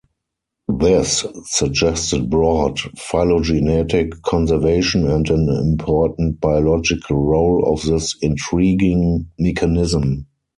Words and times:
This 0.79 1.23
suggested 1.45 2.27
broad 2.27 2.79
phylogenetic 2.97 4.23
conservation 4.23 5.07
and 5.07 5.29
an 5.29 5.47
important 5.47 6.39
biological 6.41 7.17
role 7.17 7.71
of 7.71 7.83
this 7.83 8.15
intriguing 8.19 9.27
mechanism. 9.37 10.25